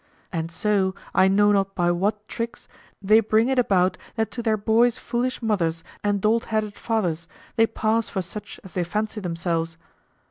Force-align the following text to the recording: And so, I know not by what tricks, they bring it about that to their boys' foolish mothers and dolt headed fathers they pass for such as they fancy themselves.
And 0.33 0.49
so, 0.51 0.95
I 1.13 1.27
know 1.27 1.51
not 1.51 1.75
by 1.75 1.91
what 1.91 2.27
tricks, 2.27 2.67
they 3.03 3.19
bring 3.19 3.49
it 3.49 3.59
about 3.59 3.99
that 4.15 4.31
to 4.31 4.41
their 4.41 4.57
boys' 4.57 4.97
foolish 4.97 5.43
mothers 5.43 5.83
and 6.03 6.19
dolt 6.19 6.45
headed 6.45 6.73
fathers 6.73 7.27
they 7.55 7.67
pass 7.67 8.09
for 8.09 8.23
such 8.23 8.59
as 8.63 8.71
they 8.73 8.83
fancy 8.83 9.21
themselves. 9.21 9.77